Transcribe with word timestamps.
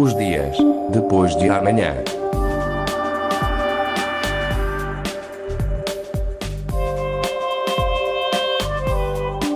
Os 0.00 0.16
dias 0.16 0.56
depois 0.88 1.36
de 1.36 1.50
amanhã. 1.50 1.94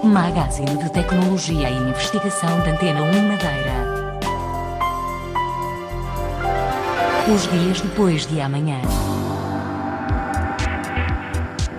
Magazine 0.03 0.77
de 0.77 0.91
Tecnologia 0.91 1.71
e 1.71 1.77
Investigação 1.88 2.61
da 2.61 2.73
Antena 2.73 3.01
1 3.01 3.27
Madeira. 3.27 4.19
Os 7.34 7.51
dias 7.51 7.80
depois 7.80 8.27
de 8.27 8.42
amanhã. 8.42 8.83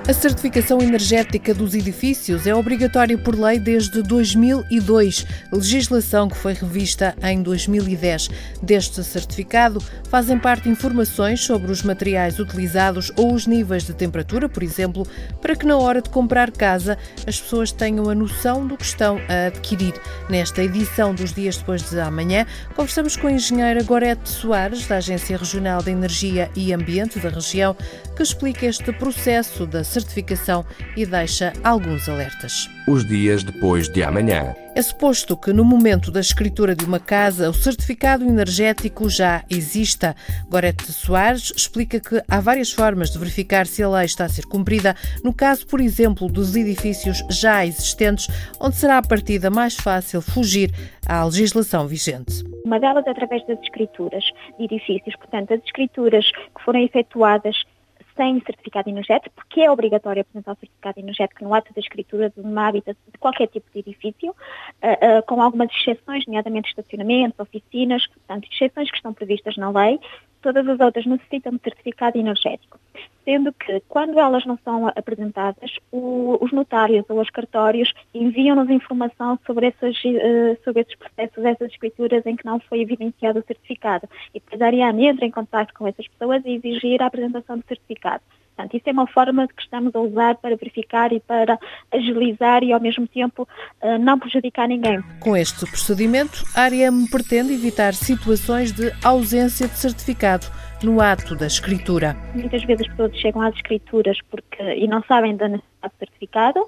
A 0.08 0.14
certificação 0.14 0.80
energética 0.82 1.52
dos 1.52 1.74
edifícios 1.74 2.46
é 2.46 2.54
obrigatória 2.54 3.18
por 3.18 3.34
lei 3.34 3.58
desde 3.58 4.04
2002, 4.04 5.26
legislação 5.52 6.30
que 6.30 6.38
foi 6.38 6.54
revista 6.54 7.16
em 7.23 7.41
2010. 7.41 8.30
Deste 8.62 9.04
certificado 9.04 9.81
fazem 10.08 10.38
parte 10.38 10.70
informações 10.70 11.44
sobre 11.44 11.72
os 11.72 11.81
materiais 11.81 12.38
utilizados 12.38 13.12
ou 13.16 13.34
os 13.34 13.48
níveis 13.48 13.84
de 13.84 13.95
temperatura, 13.95 14.48
por 14.48 14.62
exemplo, 14.62 15.08
para 15.41 15.55
que 15.55 15.66
na 15.66 15.76
hora 15.76 16.04
de 16.04 16.12
comprar 16.12 16.52
casa 16.52 17.00
as 17.26 17.42
pessoas 17.42 17.72
tenham 17.72 18.08
a 18.08 18.14
noção 18.14 18.67
do 18.67 18.78
que 18.78 18.86
estão 18.86 19.20
a 19.28 19.48
adquirir. 19.48 19.95
Nesta 20.30 20.62
edição 20.62 21.16
dos 21.16 21.34
Dias 21.34 21.58
Depois 21.58 21.81
de 21.90 22.00
Amanhã, 22.00 22.45
conversamos 22.76 23.16
com 23.16 23.26
a 23.26 23.31
engenheira 23.31 23.81
Gorete 23.81 24.30
Soares, 24.30 24.86
da 24.86 24.98
Agência 24.98 25.36
Regional 25.36 25.81
de 25.81 25.90
Energia 25.90 26.52
e 26.56 26.72
Ambiente 26.72 27.20
da 27.20 27.30
região, 27.30 27.76
que 28.16 28.22
explica 28.22 28.67
este 28.67 28.94
processo 28.94 29.66
da 29.66 29.84
certificação 29.95 30.66
e 30.95 31.05
deixa 31.05 31.54
alguns 31.63 32.09
alertas. 32.09 32.70
Os 32.88 33.05
dias 33.05 33.44
depois 33.44 33.90
de 33.90 34.03
amanhã. 34.03 34.53
É 34.76 34.81
suposto 34.81 35.38
que 35.38 35.53
no 35.53 35.63
momento 35.63 36.12
da 36.12 36.20
escritura 36.20 36.76
de 36.76 36.84
uma 36.84 36.99
casa 36.99 37.49
o 37.49 37.53
certificado 37.53 38.25
energético 38.25 39.09
já 39.09 39.42
exista. 39.50 40.14
Gorete 40.50 40.92
Soares 40.92 41.53
explica 41.55 41.97
que 41.97 42.22
há 42.28 42.42
várias 42.42 42.73
formas 42.73 43.09
de 43.09 43.17
verificar 43.17 43.67
se 43.67 43.81
a 43.81 43.89
lei 43.89 44.05
está 44.05 44.25
a 44.25 44.30
ser 44.30 44.45
cumprida, 44.45 44.94
no 45.23 45.33
caso, 45.33 45.66
por 45.66 45.80
exemplo, 45.80 46.27
dos 46.27 46.58
edifícios 46.58 47.23
já 47.31 47.66
existentes, 47.66 48.27
onde 48.59 48.75
será 48.75 48.98
a 48.98 49.08
partida 49.08 49.50
mais 49.50 49.75
fácil 49.75 50.22
fugir 50.22 50.72
à 51.08 51.23
legislação 51.23 51.88
vigente. 51.88 52.44
Uma 52.66 52.77
delas 52.77 53.08
é 53.08 53.11
através 53.11 53.48
das 53.48 53.59
escrituras 53.61 54.25
de 54.59 54.66
edifícios, 54.66 55.16
portanto, 55.16 55.53
as 55.53 55.64
escrituras 55.64 56.30
que 56.31 56.64
foram 56.66 56.83
efetuadas 56.83 57.55
sem 58.16 58.41
certificado 58.41 58.89
energético, 58.89 59.35
porque 59.35 59.61
é 59.61 59.69
obrigatório 59.69 60.21
apresentar 60.21 60.53
o 60.53 60.55
certificado 60.55 60.99
energético 60.99 61.44
no 61.44 61.53
ato 61.53 61.73
da 61.73 61.80
escritura 61.80 62.30
de 62.30 62.39
uma 62.39 62.67
hábitat 62.67 62.97
de 63.11 63.17
qualquer 63.17 63.47
tipo 63.47 63.69
de 63.71 63.80
edifício, 63.80 64.31
uh, 64.31 65.19
uh, 65.19 65.23
com 65.27 65.41
algumas 65.41 65.69
exceções, 65.71 66.25
nomeadamente 66.25 66.69
estacionamentos, 66.69 67.39
oficinas, 67.39 68.08
portanto, 68.08 68.47
exceções 68.52 68.89
que 68.89 68.97
estão 68.97 69.13
previstas 69.13 69.58
na 69.58 69.69
lei, 69.69 69.99
todas 70.46 70.68
as 70.68 70.80
outras 70.80 71.08
necessitam 71.08 71.54
de 71.54 71.62
certificado 71.64 72.20
energético. 72.20 72.80
Sendo 73.24 73.52
que, 73.52 73.82
quando 73.90 74.20
elas 74.20 74.46
não 74.46 74.60
são 74.64 74.88
apresentadas, 74.90 75.72
o, 75.92 76.38
os 76.40 76.52
notários 76.52 77.04
ou 77.10 77.20
os 77.20 77.32
cartórios 77.32 77.92
enviam-nos 78.14 78.70
informação 78.70 79.40
sobre, 79.44 79.66
essas, 79.66 79.98
uh, 80.04 80.56
sobre 80.64 80.84
esses 80.84 80.96
processos, 80.96 81.44
essas 81.44 81.72
escrituras 81.72 82.23
em 82.28 82.36
que 82.36 82.46
não 82.46 82.60
foi 82.60 82.82
evidenciado 82.82 83.40
o 83.40 83.44
certificado. 83.44 84.08
E 84.36 84.40
depois 84.40 84.62
a 84.62 84.68
Ariane 84.68 85.08
entra 85.08 85.26
em 85.26 85.32
contato 85.32 85.73
com 85.73 85.88
essas 85.88 86.08
pessoas 86.08 86.46
e 86.46 86.52
exigir 86.52 87.02
a 87.02 87.08
apresentação 87.08 87.58
do 87.58 87.66
certificado. 87.68 88.22
Portanto, 88.56 88.78
isso 88.78 88.89
é 88.89 88.92
uma 88.94 89.08
forma 89.08 89.48
que 89.48 89.61
estamos 89.61 89.94
a 89.94 90.00
usar 90.00 90.36
para 90.36 90.56
verificar 90.56 91.11
e 91.11 91.20
para 91.20 91.59
agilizar 91.92 92.64
e, 92.64 92.72
ao 92.72 92.80
mesmo 92.80 93.06
tempo, 93.06 93.48
uh, 93.84 93.98
não 94.00 94.17
prejudicar 94.17 94.67
ninguém. 94.67 95.02
Com 95.20 95.36
este 95.36 95.66
procedimento, 95.66 96.45
a 96.56 96.61
ARIAM 96.61 97.06
pretende 97.08 97.53
evitar 97.53 97.94
situações 97.94 98.72
de 98.72 98.94
ausência 99.03 99.67
de 99.67 99.78
certificado 99.78 100.48
no 100.81 101.02
ato 101.02 101.36
da 101.36 101.48
escritura. 101.48 102.16
Muitas 102.33 102.64
vezes 102.64 102.88
as 102.88 102.95
pessoas 102.95 103.17
chegam 103.17 103.42
às 103.42 103.54
escrituras 103.55 104.17
porque, 104.30 104.64
e 104.64 104.87
não 104.87 105.04
sabem 105.04 105.36
da 105.36 105.49
necessidade 105.49 105.93
de 105.93 105.99
certificado, 105.99 106.66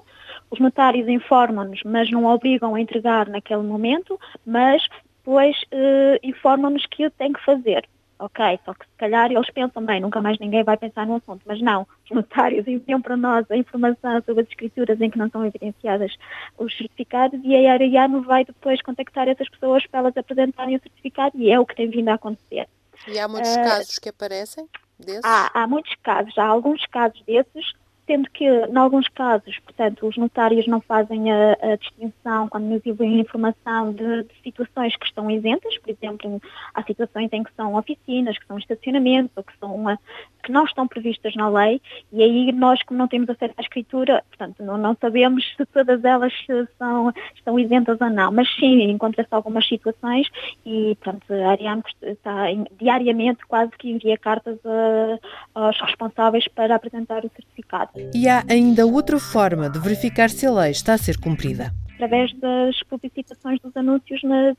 os 0.50 0.60
notários 0.60 1.08
informam-nos, 1.08 1.80
mas 1.84 2.10
não 2.10 2.26
obrigam 2.26 2.74
a 2.74 2.80
entregar 2.80 3.28
naquele 3.28 3.62
momento, 3.62 4.18
mas 4.44 4.82
depois 5.18 5.56
uh, 5.72 6.18
informam-nos 6.22 6.84
que 6.86 7.06
o 7.06 7.10
tem 7.10 7.32
que 7.32 7.44
fazer 7.44 7.88
ok, 8.18 8.58
só 8.64 8.74
que 8.74 8.84
se 8.84 8.92
calhar 8.96 9.30
eles 9.30 9.50
pensam, 9.50 9.84
bem, 9.84 10.00
nunca 10.00 10.20
mais 10.20 10.38
ninguém 10.38 10.64
vai 10.64 10.76
pensar 10.76 11.06
no 11.06 11.16
assunto, 11.16 11.42
mas 11.46 11.60
não, 11.60 11.86
os 12.04 12.10
notários 12.10 12.66
enviam 12.68 13.00
para 13.00 13.16
nós 13.16 13.50
a 13.50 13.56
informação 13.56 14.22
sobre 14.24 14.42
as 14.42 14.48
escrituras 14.48 15.00
em 15.00 15.10
que 15.10 15.18
não 15.18 15.26
estão 15.26 15.44
evidenciadas 15.44 16.12
os 16.58 16.76
certificados 16.76 17.40
e 17.44 17.54
a 17.66 17.72
Ariano 17.72 18.22
vai 18.22 18.44
depois 18.44 18.82
contactar 18.82 19.28
essas 19.28 19.48
pessoas 19.48 19.86
para 19.86 20.00
elas 20.00 20.16
apresentarem 20.16 20.76
o 20.76 20.80
certificado 20.80 21.38
e 21.38 21.50
é 21.50 21.58
o 21.58 21.66
que 21.66 21.76
tem 21.76 21.88
vindo 21.88 22.08
a 22.08 22.14
acontecer. 22.14 22.68
E 23.06 23.18
há 23.18 23.28
muitos 23.28 23.54
uh, 23.54 23.62
casos 23.62 23.98
que 23.98 24.08
aparecem 24.08 24.68
desses? 24.98 25.24
Há, 25.24 25.62
há 25.62 25.66
muitos 25.66 25.94
casos, 26.02 26.36
há 26.36 26.44
alguns 26.44 26.84
casos 26.86 27.22
desses 27.24 27.72
sendo 28.08 28.28
que, 28.30 28.44
em 28.44 28.76
alguns 28.76 29.06
casos, 29.08 29.58
portanto, 29.60 30.06
os 30.08 30.16
notários 30.16 30.66
não 30.66 30.80
fazem 30.80 31.30
a, 31.30 31.52
a 31.60 31.76
distinção 31.76 32.48
quando 32.48 32.64
nos 32.64 32.84
enviam 32.84 33.18
informação 33.18 33.92
de, 33.92 34.24
de, 34.24 34.34
situações 34.42 34.96
que 34.96 35.04
estão 35.04 35.30
isentas, 35.30 35.76
por 35.78 35.90
exemplo, 35.90 36.42
há 36.74 36.82
situações 36.82 37.28
em 37.30 37.42
que 37.44 37.54
são 37.54 37.74
oficinas, 37.74 38.38
que 38.38 38.46
são 38.46 38.58
estacionamentos, 38.58 39.30
ou 39.36 39.44
que, 39.44 39.52
são 39.58 39.74
uma, 39.74 40.00
que 40.48 40.52
não 40.52 40.64
estão 40.64 40.88
previstas 40.88 41.34
na 41.36 41.46
lei, 41.48 41.80
e 42.10 42.22
aí 42.22 42.52
nós, 42.52 42.82
como 42.82 42.98
não 42.98 43.06
temos 43.06 43.28
acesso 43.28 43.52
à 43.58 43.60
escritura, 43.60 44.24
portanto, 44.30 44.64
não, 44.64 44.78
não 44.78 44.96
sabemos 44.98 45.44
se 45.54 45.66
todas 45.66 46.02
elas 46.02 46.32
são, 46.78 47.12
estão 47.34 47.58
isentas 47.58 48.00
ou 48.00 48.08
não, 48.08 48.32
mas 48.32 48.48
sim, 48.56 48.90
encontra-se 48.90 49.28
algumas 49.30 49.68
situações 49.68 50.26
e, 50.64 50.96
portanto, 51.02 51.30
a 51.30 51.50
Ariane 51.50 51.82
está 52.02 52.46
diariamente 52.80 53.44
quase 53.46 53.72
que 53.78 53.90
envia 53.90 54.16
cartas 54.16 54.58
a, 54.64 55.66
aos 55.66 55.78
responsáveis 55.82 56.48
para 56.48 56.74
apresentar 56.74 57.24
o 57.26 57.30
certificado. 57.30 57.90
E 58.14 58.26
há 58.26 58.42
ainda 58.48 58.86
outra 58.86 59.18
forma 59.18 59.68
de 59.68 59.78
verificar 59.78 60.30
se 60.30 60.46
a 60.46 60.50
lei 60.50 60.70
está 60.70 60.94
a 60.94 60.98
ser 60.98 61.18
cumprida 61.18 61.72
através 61.98 62.32
das 62.34 62.80
publicitações 62.84 63.60
dos 63.60 63.76
anúncios 63.76 64.22
nas, 64.22 64.56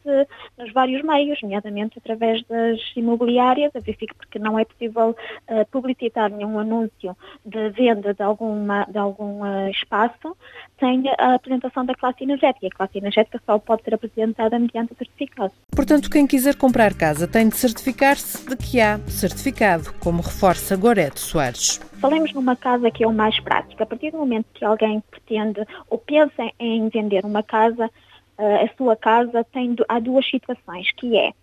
nos 0.58 0.74
vários 0.74 1.02
meios, 1.04 1.42
nomeadamente 1.42 1.98
através 1.98 2.44
das 2.44 2.80
imobiliárias, 2.96 3.74
a 3.76 3.80
verifico 3.80 4.16
porque 4.16 4.38
não 4.38 4.60
é 4.60 4.66
possível 4.66 5.16
uh, 5.50 5.66
publicitar 5.72 6.30
nenhum 6.30 6.60
anúncio 6.60 7.16
de 7.46 7.70
venda 7.70 8.14
de, 8.14 8.22
alguma, 8.22 8.86
de 8.86 8.98
algum 8.98 9.42
uh, 9.42 9.70
espaço 9.70 10.36
sem 10.80 11.04
a 11.18 11.36
apresentação 11.36 11.86
da 11.86 11.96
classe 11.96 12.24
energética. 12.24 12.68
A 12.68 12.78
classe 12.78 12.98
energética 12.98 13.42
só 13.46 13.58
pode 13.58 13.84
ser 13.84 13.94
apresentada 13.94 14.60
mediante 14.60 14.94
certificado. 14.96 15.54
Portanto, 15.72 16.10
quem 16.10 16.28
quiser 16.28 16.56
comprar 16.56 16.94
casa 16.94 17.28
tem 17.28 17.48
de 17.48 17.56
certificar-se 17.56 18.48
de 18.48 18.58
que 18.58 18.82
há 18.82 19.00
certificado, 19.08 19.94
como 20.00 20.22
reforça 20.22 20.76
Gorete 20.76 21.20
Soares. 21.20 21.80
Falemos 22.00 22.34
numa 22.34 22.56
casa 22.56 22.90
que 22.90 23.04
é 23.04 23.08
o 23.08 23.14
mais 23.14 23.40
prático. 23.40 23.84
A 23.84 23.86
partir 23.86 24.12
do 24.12 24.18
momento 24.18 24.48
que 24.54 24.64
alguém 24.64 25.04
pretende 25.12 25.66
ou 25.90 25.98
pensa 25.98 26.50
em 26.58 26.88
vender 26.90 27.26
uma 27.26 27.44
casa, 27.44 27.92
eh, 28.38 28.64
a 28.64 28.78
sua 28.78 28.96
casa 28.96 29.44
tem, 29.52 29.76
há 29.88 30.00
duas 30.00 30.26
situações, 30.30 30.92
que 30.94 31.18
é, 31.18 31.34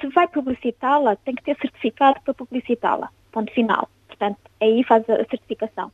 se 0.00 0.08
vai 0.08 0.28
publicitá-la, 0.28 1.16
tem 1.16 1.34
que 1.34 1.42
ter 1.42 1.56
certificado 1.56 2.20
para 2.22 2.34
publicitá-la. 2.34 3.08
Ponto 3.32 3.50
final. 3.52 3.88
Portanto, 4.06 4.38
aí 4.60 4.84
faz 4.84 5.08
a 5.08 5.24
certificação. 5.24 5.90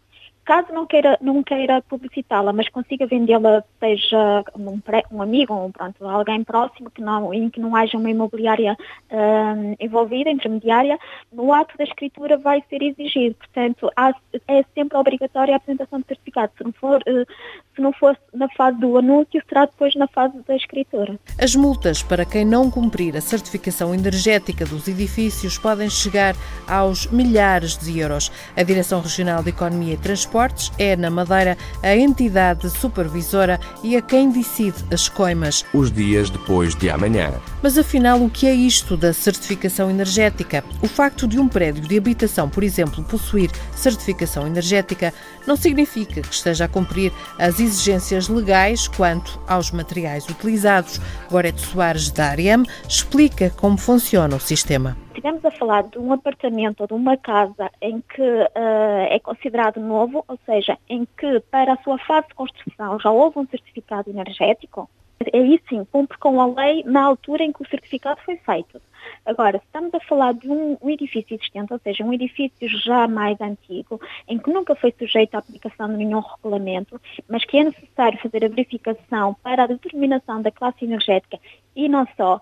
Caso 0.50 0.72
não 0.72 0.84
queira, 0.84 1.16
não 1.20 1.44
queira 1.44 1.80
publicitá-la, 1.82 2.52
mas 2.52 2.68
consiga 2.68 3.06
vendê-la, 3.06 3.62
seja 3.78 4.42
um, 4.58 4.80
um, 5.12 5.22
amigo 5.22 5.54
ou 5.54 5.70
pronto, 5.70 6.04
alguém 6.04 6.42
próximo, 6.42 6.90
que 6.90 7.00
não, 7.00 7.32
em 7.32 7.48
que 7.48 7.60
não 7.60 7.76
haja 7.76 7.96
uma 7.96 8.10
imobiliária 8.10 8.76
uh, 9.12 9.76
envolvida, 9.78 10.28
intermediária, 10.28 10.98
no 11.32 11.52
ato 11.52 11.78
da 11.78 11.84
escritura 11.84 12.36
vai 12.36 12.64
ser 12.68 12.82
exigido. 12.82 13.36
Portanto, 13.36 13.92
há, 13.94 14.12
é 14.48 14.64
sempre 14.74 14.98
obrigatória 14.98 15.54
a 15.54 15.56
apresentação 15.56 16.00
de 16.00 16.06
certificado. 16.08 16.50
Se 16.58 16.64
não, 16.64 16.72
for, 16.72 17.00
uh, 17.06 17.26
se 17.74 17.82
não 17.82 17.92
for 17.92 18.16
na 18.34 18.48
fase 18.50 18.78
do 18.78 18.96
anúncio, 18.96 19.42
será 19.48 19.66
depois 19.66 19.94
na 19.94 20.06
fase 20.08 20.34
da 20.46 20.56
escritura. 20.56 21.18
As 21.38 21.54
multas 21.54 22.02
para 22.02 22.24
quem 22.24 22.44
não 22.44 22.70
cumprir 22.70 23.16
a 23.16 23.20
certificação 23.20 23.94
energética 23.94 24.64
dos 24.64 24.88
edifícios 24.88 25.58
podem 25.58 25.88
chegar 25.88 26.34
aos 26.66 27.06
milhares 27.06 27.76
de 27.76 27.98
euros. 27.98 28.30
A 28.56 28.62
Direção 28.62 29.00
Regional 29.00 29.42
de 29.42 29.50
Economia 29.50 29.94
e 29.94 29.96
Transporte 29.96 30.40
Transportes 30.40 30.72
é, 30.78 30.96
na 30.96 31.10
Madeira, 31.10 31.56
a 31.82 31.96
entidade 31.96 32.68
supervisora 32.70 33.60
e 33.82 33.96
a 33.96 34.02
quem 34.02 34.30
decide 34.30 34.84
as 34.92 35.08
coimas. 35.08 35.64
Os 35.72 35.90
dias 35.90 36.30
depois 36.30 36.74
de 36.74 36.90
amanhã. 36.90 37.32
Mas 37.62 37.78
afinal, 37.78 38.22
o 38.22 38.30
que 38.30 38.46
é 38.46 38.54
isto 38.54 38.96
da 38.96 39.12
certificação 39.12 39.90
energética? 39.90 40.64
O 40.82 40.88
facto 40.88 41.26
de 41.26 41.38
um 41.38 41.48
prédio 41.48 41.86
de 41.86 41.96
habitação, 41.96 42.48
por 42.48 42.62
exemplo, 42.62 43.04
possuir 43.04 43.50
certificação 43.74 44.46
energética 44.46 45.12
não 45.46 45.56
significa 45.56 46.20
que 46.20 46.34
esteja 46.34 46.64
a 46.64 46.68
cumprir 46.68 47.12
as 47.38 47.59
exigências 47.60 48.28
legais 48.28 48.88
quanto 48.88 49.40
aos 49.46 49.70
materiais 49.70 50.28
utilizados. 50.28 51.00
Goreto 51.30 51.60
Soares, 51.60 52.10
da 52.10 52.30
AREM, 52.30 52.64
explica 52.88 53.50
como 53.50 53.76
funciona 53.76 54.36
o 54.36 54.40
sistema 54.40 54.96
estivermos 55.20 55.44
a 55.44 55.50
falar 55.50 55.82
de 55.82 55.98
um 55.98 56.12
apartamento 56.12 56.80
ou 56.80 56.86
de 56.86 56.94
uma 56.94 57.16
casa 57.16 57.70
em 57.80 58.00
que 58.00 58.22
uh, 58.22 59.06
é 59.10 59.18
considerado 59.20 59.78
novo, 59.78 60.24
ou 60.26 60.38
seja, 60.46 60.78
em 60.88 61.06
que 61.16 61.40
para 61.50 61.74
a 61.74 61.82
sua 61.82 61.98
fase 61.98 62.28
de 62.28 62.34
construção 62.34 62.98
já 62.98 63.10
houve 63.10 63.38
um 63.38 63.46
certificado 63.46 64.08
energético, 64.08 64.88
Aí 65.34 65.60
sim, 65.68 65.84
cumpre 65.84 66.16
com 66.16 66.40
a 66.40 66.46
lei 66.46 66.82
na 66.84 67.02
altura 67.02 67.44
em 67.44 67.52
que 67.52 67.62
o 67.62 67.68
certificado 67.68 68.18
foi 68.22 68.38
feito. 68.38 68.80
Agora, 69.24 69.58
se 69.58 69.64
estamos 69.66 69.92
a 69.92 70.00
falar 70.00 70.32
de 70.32 70.48
um, 70.48 70.78
um, 70.80 70.88
edifício 70.88 71.34
existente, 71.34 71.72
ou 71.72 71.78
seja, 71.78 72.04
um 72.04 72.12
edifício 72.12 72.68
já 72.68 73.06
mais 73.06 73.38
antigo, 73.40 74.00
em 74.26 74.38
que 74.38 74.50
nunca 74.50 74.74
foi 74.74 74.94
sujeito 74.98 75.34
à 75.34 75.38
aplicação 75.38 75.88
de 75.88 75.96
nenhum 75.96 76.20
regulamento, 76.20 76.98
mas 77.28 77.44
que 77.44 77.58
é 77.58 77.64
necessário 77.64 78.18
fazer 78.18 78.44
a 78.44 78.48
verificação 78.48 79.34
para 79.42 79.64
a 79.64 79.66
determinação 79.66 80.40
da 80.40 80.50
classe 80.50 80.84
energética 80.84 81.38
e 81.74 81.88
não 81.88 82.06
só. 82.16 82.40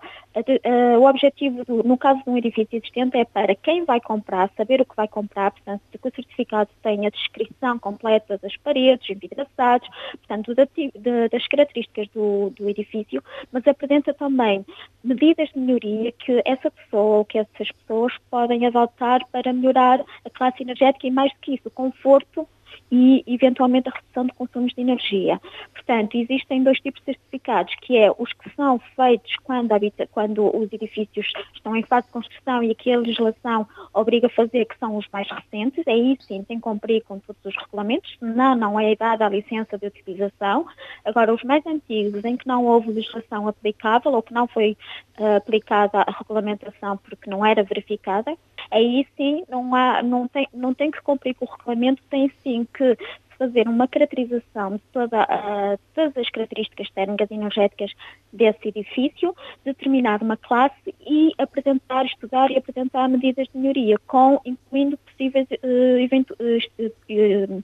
O 0.99 1.05
objetivo, 1.05 1.63
do, 1.65 1.83
no 1.83 1.97
caso 1.97 2.23
de 2.23 2.29
um 2.29 2.37
edifício 2.37 2.77
existente, 2.77 3.17
é 3.17 3.25
para 3.25 3.55
quem 3.55 3.85
vai 3.85 3.99
comprar, 3.99 4.49
saber 4.55 4.81
o 4.81 4.85
que 4.85 4.95
vai 4.95 5.07
comprar, 5.07 5.51
portanto, 5.51 5.81
que 5.91 6.07
o 6.07 6.15
certificado 6.15 6.69
tenha 6.81 7.07
a 7.07 7.11
descrição 7.11 7.77
completa 7.79 8.37
das 8.37 8.55
paredes, 8.57 9.09
envidraçados, 9.09 9.87
portanto, 10.11 10.53
das 10.55 11.47
características 11.47 12.07
do, 12.09 12.51
do 12.51 12.69
edifício, 12.69 13.23
mas 13.51 13.67
apresenta 13.67 14.13
também 14.13 14.65
medidas 15.03 15.49
de 15.49 15.59
melhoria 15.59 16.11
que 16.11 16.41
essa 16.45 16.71
pessoa 16.71 17.17
ou 17.17 17.25
que 17.25 17.37
essas 17.37 17.71
pessoas 17.71 18.13
podem 18.29 18.65
adotar 18.65 19.25
para 19.31 19.51
melhorar 19.53 20.03
a 20.25 20.29
classe 20.29 20.63
energética 20.63 21.07
e, 21.07 21.11
mais 21.11 21.31
do 21.33 21.39
que 21.39 21.55
isso, 21.55 21.67
o 21.67 21.71
conforto 21.71 22.47
e, 22.91 23.23
eventualmente, 23.27 23.89
a 23.89 23.91
redução 23.91 24.25
de 24.25 24.33
consumos 24.33 24.73
de 24.73 24.81
energia. 24.81 25.39
Portanto, 25.89 26.17
existem 26.17 26.61
dois 26.61 26.79
tipos 26.79 27.01
de 27.01 27.05
certificados, 27.05 27.73
que 27.81 27.97
é 27.97 28.11
os 28.15 28.31
que 28.33 28.47
são 28.55 28.77
feitos 28.95 29.35
quando, 29.43 29.71
habita, 29.71 30.05
quando 30.05 30.55
os 30.55 30.71
edifícios 30.71 31.25
estão 31.55 31.75
em 31.75 31.81
fase 31.81 32.05
de 32.05 32.13
construção 32.13 32.61
e 32.61 32.75
que 32.75 32.93
a 32.93 32.99
legislação 32.99 33.67
obriga 33.91 34.27
a 34.27 34.29
fazer, 34.29 34.65
que 34.65 34.77
são 34.77 34.97
os 34.97 35.07
mais 35.11 35.27
recentes. 35.27 35.87
Aí 35.87 36.15
sim 36.21 36.43
tem 36.43 36.57
que 36.57 36.61
cumprir 36.61 37.01
com 37.05 37.17
todos 37.17 37.43
os 37.43 37.55
regulamentos, 37.55 38.15
senão 38.19 38.55
não 38.55 38.79
é 38.79 38.95
dada 38.95 39.25
a 39.25 39.29
licença 39.29 39.79
de 39.79 39.87
utilização. 39.87 40.67
Agora, 41.03 41.33
os 41.33 41.43
mais 41.43 41.65
antigos, 41.65 42.23
em 42.23 42.37
que 42.37 42.47
não 42.47 42.67
houve 42.67 42.91
legislação 42.91 43.47
aplicável 43.47 44.11
ou 44.11 44.21
que 44.21 44.31
não 44.31 44.45
foi 44.45 44.77
uh, 45.17 45.37
aplicada 45.37 46.01
a 46.01 46.11
regulamentação 46.11 46.97
porque 46.97 47.27
não 47.27 47.43
era 47.43 47.63
verificada, 47.63 48.37
aí 48.69 49.07
sim 49.17 49.43
não, 49.49 49.73
há, 49.73 50.03
não, 50.03 50.27
tem, 50.27 50.47
não 50.53 50.71
tem 50.71 50.91
que 50.91 51.01
cumprir 51.01 51.33
com 51.33 51.45
o 51.45 51.49
regulamento, 51.49 52.03
tem 52.11 52.31
sim 52.43 52.67
que 52.71 52.95
fazer 53.39 53.67
uma 53.67 53.87
caracterização 53.87 54.75
de 54.75 54.81
toda, 54.91 55.23
uh, 55.23 55.79
todas 55.95 56.15
as 56.17 56.29
características 56.29 56.89
térmicas 56.91 57.31
e 57.31 57.33
energéticas 57.33 57.91
desse 58.33 58.67
edifício, 58.67 59.33
determinar 59.63 60.21
uma 60.21 60.35
classe 60.35 60.93
e 60.99 61.31
apresentar, 61.37 62.05
estudar 62.05 62.51
e 62.51 62.57
apresentar 62.57 63.07
medidas 63.07 63.47
de 63.47 63.57
melhoria, 63.57 63.97
com, 64.05 64.41
incluindo 64.45 64.97
possíveis 64.97 65.47
uh, 65.49 66.83
uh, 66.83 67.63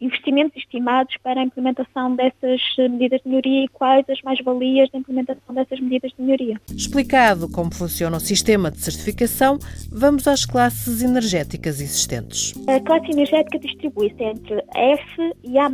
investimentos 0.00 0.56
estimados 0.56 1.16
para 1.22 1.40
a 1.40 1.44
implementação 1.44 2.14
dessas 2.14 2.60
medidas 2.78 3.20
de 3.22 3.28
melhoria 3.28 3.64
e 3.64 3.68
quais 3.68 4.08
as 4.08 4.20
mais-valias 4.22 4.90
da 4.90 4.98
implementação 4.98 5.54
dessas 5.54 5.80
medidas 5.80 6.12
de 6.12 6.22
melhoria. 6.22 6.60
Explicado 6.70 7.50
como 7.50 7.74
funciona 7.74 8.16
o 8.16 8.20
sistema 8.20 8.70
de 8.70 8.78
certificação, 8.78 9.58
vamos 9.90 10.26
às 10.28 10.44
classes 10.44 11.02
energéticas 11.02 11.80
existentes. 11.80 12.54
A 12.68 12.80
classe 12.80 13.10
energética 13.10 13.58
distribui-se 13.58 14.22
entre 14.22 14.62
F 14.74 15.32
e 15.44 15.58
A+, 15.58 15.70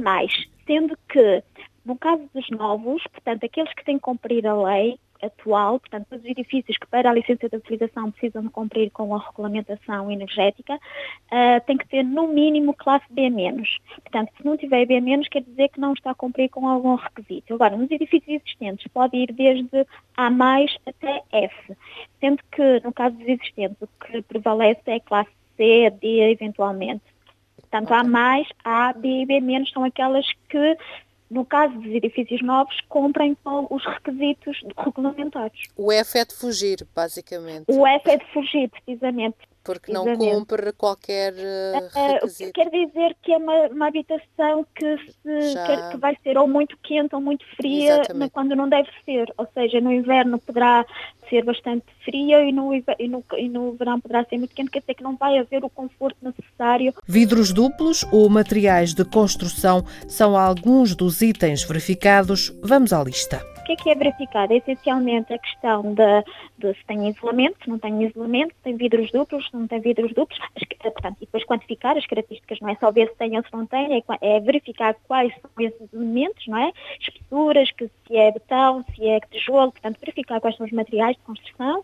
sendo 0.66 0.96
que 1.08 1.42
no 1.84 1.96
caso 1.96 2.22
dos 2.34 2.48
novos, 2.50 3.02
portanto, 3.12 3.44
aqueles 3.44 3.72
que 3.74 3.84
têm 3.84 3.96
que 3.96 4.02
cumprir 4.02 4.46
a 4.46 4.54
lei, 4.54 4.98
atual, 5.24 5.80
portanto, 5.80 6.06
todos 6.08 6.24
os 6.24 6.30
edifícios 6.30 6.76
que 6.76 6.86
para 6.86 7.10
a 7.10 7.12
licença 7.12 7.48
de 7.48 7.56
utilização 7.56 8.10
precisam 8.10 8.42
de 8.42 8.50
cumprir 8.50 8.90
com 8.90 9.14
a 9.14 9.18
regulamentação 9.18 10.10
energética, 10.10 10.74
uh, 10.74 11.60
tem 11.66 11.76
que 11.76 11.88
ter 11.88 12.02
no 12.02 12.28
mínimo 12.28 12.74
classe 12.74 13.04
B-. 13.10 13.30
Portanto, 14.02 14.32
se 14.36 14.44
não 14.44 14.56
tiver 14.56 14.86
B-, 14.86 15.00
quer 15.30 15.42
dizer 15.42 15.68
que 15.68 15.80
não 15.80 15.92
está 15.92 16.10
a 16.10 16.14
cumprir 16.14 16.48
com 16.48 16.68
algum 16.68 16.94
requisito. 16.94 17.54
Agora, 17.54 17.76
nos 17.76 17.90
edifícios 17.90 18.42
existentes 18.42 18.86
pode 18.92 19.16
ir 19.16 19.32
desde 19.32 19.86
A 20.16 20.28
até 20.86 21.22
F, 21.32 21.76
sendo 22.20 22.42
que 22.52 22.80
no 22.84 22.92
caso 22.92 23.16
dos 23.16 23.28
existentes 23.28 23.76
o 23.80 23.88
que 24.04 24.22
prevalece 24.22 24.82
é 24.86 25.00
classe 25.00 25.30
C, 25.56 25.90
D, 26.00 26.32
eventualmente. 26.32 27.02
Portanto, 27.60 27.92
A, 27.92 28.42
A, 28.64 28.92
B 28.92 29.22
e 29.22 29.26
B- 29.26 29.40
são 29.72 29.82
aquelas 29.84 30.26
que 30.48 30.76
no 31.30 31.44
caso 31.44 31.74
dos 31.78 31.92
edifícios 31.92 32.42
novos, 32.42 32.74
cumprem 32.88 33.36
com 33.42 33.66
os 33.70 33.84
requisitos 33.84 34.60
regulamentares. 34.76 35.60
O 35.76 35.90
F 35.90 36.18
é 36.18 36.24
de 36.24 36.34
fugir, 36.34 36.86
basicamente. 36.94 37.64
O 37.68 37.86
F 37.86 38.10
é 38.10 38.16
de 38.16 38.32
fugir, 38.32 38.70
precisamente. 38.70 39.36
Porque 39.64 39.90
não 39.90 40.16
cumpre 40.16 40.72
qualquer 40.72 41.32
uh, 41.32 42.12
requisito. 42.12 42.52
Quer 42.52 42.68
dizer 42.68 43.16
que 43.22 43.32
é 43.32 43.38
uma, 43.38 43.66
uma 43.68 43.86
habitação 43.88 44.66
que, 44.74 44.98
se, 44.98 45.52
Já... 45.52 45.90
que, 45.90 45.96
vai 45.96 46.16
ser 46.22 46.36
ou 46.36 46.46
muito 46.46 46.76
quente 46.82 47.14
ou 47.14 47.20
muito 47.20 47.44
fria 47.56 48.02
quando 48.30 48.54
não 48.54 48.68
deve 48.68 48.90
ser. 49.06 49.32
Ou 49.38 49.48
seja, 49.54 49.80
no 49.80 49.90
inverno 49.90 50.38
poderá 50.38 50.84
ser 51.30 51.42
bastante 51.44 51.86
fria 52.04 52.44
e 52.44 52.52
no, 52.52 52.74
e 52.74 53.08
no, 53.08 53.24
e 53.38 53.48
no 53.48 53.72
verão 53.72 53.98
poderá 53.98 54.24
ser 54.24 54.36
muito 54.36 54.54
quente, 54.54 54.70
quer 54.70 54.80
dizer 54.80 54.94
que 54.94 55.02
não 55.02 55.16
vai 55.16 55.38
haver 55.38 55.64
o 55.64 55.70
conforto 55.70 56.18
necessário. 56.20 56.92
Vidros 57.06 57.50
duplos 57.50 58.04
ou 58.12 58.28
materiais 58.28 58.92
de 58.92 59.04
construção 59.04 59.84
são 60.06 60.36
alguns 60.36 60.94
dos 60.94 61.22
itens 61.22 61.64
verificados. 61.64 62.52
Vamos 62.62 62.92
à 62.92 63.02
lista. 63.02 63.53
O 63.64 63.66
que 63.66 63.72
é 63.72 63.76
que 63.76 63.88
é 63.88 63.94
verificado? 63.94 64.52
É 64.52 64.58
essencialmente 64.58 65.32
a 65.32 65.38
questão 65.38 65.94
de, 65.94 66.24
de, 66.58 66.74
se 66.78 66.84
tem 66.84 67.08
isolamento, 67.08 67.56
se 67.64 67.70
não 67.70 67.78
tem 67.78 68.04
isolamento, 68.04 68.54
se 68.54 68.62
tem 68.62 68.76
vidros 68.76 69.10
duplos, 69.10 69.46
se 69.46 69.56
não 69.56 69.66
tem 69.66 69.80
vidros 69.80 70.12
duplos, 70.12 70.38
eh, 70.54 70.90
portanto, 70.90 71.16
e 71.16 71.20
depois 71.20 71.46
quantificar 71.46 71.96
as 71.96 72.06
características, 72.06 72.60
não 72.60 72.68
é 72.68 72.76
só 72.76 72.92
ver 72.92 73.08
se 73.08 73.16
tem 73.16 73.34
ou 73.38 73.42
se 73.42 73.50
não 73.54 73.64
tem, 73.64 73.96
é, 73.96 74.02
é 74.20 74.38
verificar 74.38 74.94
quais 75.08 75.32
são 75.40 75.50
esses 75.64 75.94
elementos, 75.94 76.46
não 76.46 76.58
é? 76.58 76.72
Espessuras, 77.00 77.70
que 77.70 77.88
se 78.06 78.14
é 78.14 78.30
betão, 78.32 78.84
se 78.94 79.08
é 79.08 79.18
tijolo, 79.20 79.72
portanto, 79.72 79.98
verificar 79.98 80.42
quais 80.42 80.58
são 80.58 80.66
os 80.66 80.72
materiais 80.72 81.16
de 81.16 81.22
construção, 81.22 81.82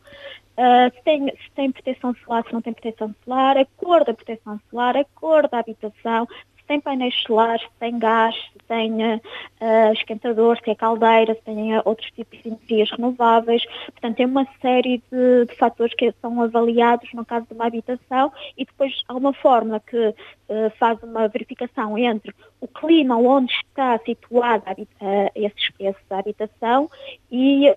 Uh, 0.51 0.95
se, 0.95 1.03
tem, 1.05 1.27
se 1.27 1.51
tem 1.55 1.73
proteção 1.73 2.15
solar, 2.23 2.45
se 2.45 2.53
não 2.53 2.61
tem 2.61 2.75
proteção 2.75 3.15
solar, 3.25 3.57
a 3.57 3.65
cor 3.79 4.05
da 4.05 4.13
proteção 4.13 4.61
solar, 4.69 4.95
a 4.95 5.05
cor 5.15 5.49
da 5.49 5.61
habitação, 5.61 6.29
tem 6.71 6.81
painéis 6.81 7.17
solares, 7.27 7.63
se 7.63 7.69
tem 7.81 7.99
gás, 7.99 8.33
se 8.53 8.59
tem 8.69 8.93
uh, 8.93 9.93
esquentador, 9.93 10.57
se 10.63 10.71
é 10.71 10.75
caldeira, 10.77 11.35
se 11.35 11.41
tem 11.41 11.77
uh, 11.77 11.83
outros 11.85 12.09
tipos 12.13 12.41
de 12.41 12.49
energias 12.49 12.89
renováveis. 12.93 13.65
Portanto, 13.87 14.17
tem 14.17 14.27
uma 14.27 14.47
série 14.63 15.03
de, 15.11 15.47
de, 15.47 15.57
fatores 15.57 15.93
que 15.97 16.15
são 16.23 16.41
avaliados 16.41 17.13
no 17.13 17.25
caso 17.25 17.45
de 17.49 17.55
uma 17.55 17.67
habitação 17.67 18.33
e 18.57 18.65
depois 18.65 19.03
há 19.09 19.17
uma 19.17 19.33
fórmula 19.33 19.81
que 19.81 19.97
uh, 19.97 20.15
faz 20.79 21.03
uma 21.03 21.27
verificação 21.27 21.99
entre 21.99 22.33
o 22.61 22.69
clima 22.69 23.17
onde 23.17 23.53
está 23.53 23.99
situada 24.05 24.77
essa 25.01 26.17
habitação 26.17 26.91
e 27.33 27.75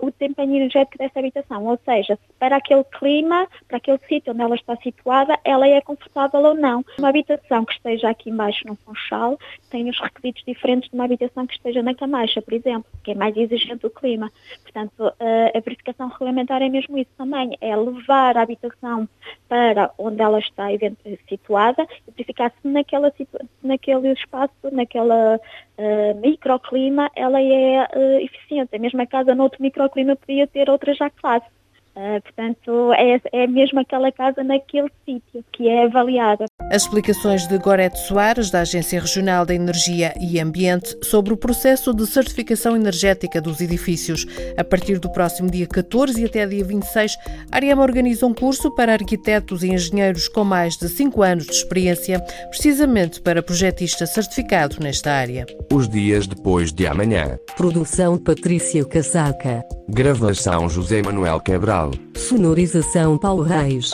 o 0.00 0.10
desempenho 0.10 0.56
energético 0.56 0.96
dessa 0.96 1.18
habitação. 1.18 1.66
Ou 1.66 1.78
seja, 1.84 2.18
para 2.38 2.56
aquele 2.56 2.82
clima, 2.84 3.46
para 3.68 3.76
aquele 3.76 3.98
sítio 4.08 4.32
onde 4.32 4.40
ela 4.40 4.54
está 4.54 4.74
situada, 4.76 5.38
ela 5.44 5.68
é 5.68 5.82
confortável 5.82 6.40
ou 6.40 6.54
não. 6.54 6.82
Uma 6.98 7.10
habitação 7.10 7.66
que 7.66 7.74
esteja 7.74 8.08
aqui 8.08 8.31
embaixo 8.32 8.66
no 8.66 8.74
Funchal 8.76 9.38
tem 9.70 9.88
os 9.88 9.98
requisitos 10.00 10.42
diferentes 10.46 10.90
de 10.90 10.94
uma 10.94 11.04
habitação 11.04 11.46
que 11.46 11.54
esteja 11.54 11.82
na 11.82 11.94
Camacha, 11.94 12.40
por 12.42 12.54
exemplo, 12.54 12.90
que 13.04 13.12
é 13.12 13.14
mais 13.14 13.36
exigente 13.36 13.86
o 13.86 13.90
clima. 13.90 14.30
Portanto, 14.62 15.12
a 15.54 15.60
verificação 15.60 16.08
regulamentar 16.08 16.62
é 16.62 16.68
mesmo 16.68 16.98
isso 16.98 17.10
também, 17.16 17.56
é 17.60 17.74
levar 17.76 18.36
a 18.36 18.42
habitação 18.42 19.08
para 19.48 19.90
onde 19.98 20.22
ela 20.22 20.38
está 20.38 20.66
situada 21.28 21.86
e 22.06 22.10
verificar 22.10 22.52
se 22.60 22.68
naquela, 22.68 23.12
naquele 23.62 24.12
espaço, 24.12 24.52
naquela 24.70 25.36
uh, 25.36 26.20
microclima, 26.20 27.10
ela 27.14 27.40
é 27.40 27.82
uh, 27.82 28.20
eficiente. 28.20 28.74
A 28.74 28.78
mesma 28.78 29.06
casa, 29.06 29.34
noutro 29.34 29.62
microclima, 29.62 30.16
podia 30.16 30.46
ter 30.46 30.70
outra 30.70 30.94
já 30.94 31.10
classe. 31.10 31.46
Uh, 31.94 32.22
portanto, 32.22 32.92
é, 32.94 33.20
é 33.32 33.46
mesmo 33.46 33.78
aquela 33.80 34.10
casa 34.10 34.42
naquele 34.42 34.90
sítio 35.04 35.44
que 35.52 35.68
é 35.68 35.84
avaliada. 35.84 36.46
As 36.70 36.82
explicações 36.82 37.46
de 37.46 37.58
Gorete 37.58 37.98
Soares, 37.98 38.50
da 38.50 38.60
Agência 38.60 38.98
Regional 38.98 39.44
da 39.44 39.54
Energia 39.54 40.14
e 40.18 40.40
Ambiente, 40.40 40.96
sobre 41.02 41.34
o 41.34 41.36
processo 41.36 41.92
de 41.92 42.06
certificação 42.06 42.74
energética 42.74 43.42
dos 43.42 43.60
edifícios. 43.60 44.26
A 44.56 44.64
partir 44.64 44.98
do 44.98 45.10
próximo 45.10 45.50
dia 45.50 45.66
14 45.66 46.22
e 46.22 46.24
até 46.24 46.46
dia 46.46 46.64
26, 46.64 47.16
a 47.50 47.56
Ariama 47.56 47.82
organiza 47.82 48.26
um 48.26 48.32
curso 48.32 48.74
para 48.74 48.94
arquitetos 48.94 49.62
e 49.62 49.68
engenheiros 49.68 50.28
com 50.28 50.44
mais 50.44 50.78
de 50.78 50.88
5 50.88 51.22
anos 51.22 51.44
de 51.44 51.52
experiência, 51.52 52.20
precisamente 52.48 53.20
para 53.20 53.42
projetista 53.42 54.06
certificado 54.06 54.76
nesta 54.80 55.12
área. 55.12 55.44
Os 55.70 55.88
dias 55.88 56.26
depois 56.26 56.72
de 56.72 56.86
amanhã. 56.86 57.38
Produção 57.62 58.18
Patrícia 58.18 58.84
Casaca. 58.84 59.64
Gravação 59.88 60.68
José 60.68 61.00
Manuel 61.00 61.40
Cabral. 61.40 61.92
Sonorização 62.16 63.16
Paulo 63.16 63.44
Reis. 63.44 63.92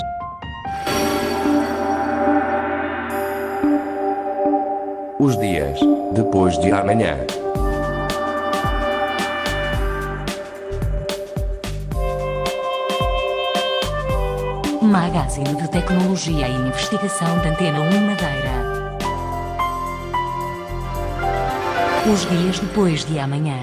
Os 5.21 5.37
dias 5.37 5.79
depois 6.15 6.59
de 6.61 6.71
amanhã. 6.71 7.19
Magazine 14.81 15.55
de 15.57 15.71
Tecnologia 15.71 16.49
e 16.49 16.55
Investigação 16.55 17.37
da 17.41 17.51
Antena 17.51 17.81
1 17.83 18.01
Madeira. 18.07 18.78
Os 22.11 22.25
dias 22.31 22.59
depois 22.59 23.05
de 23.05 23.19
amanhã. 23.19 23.59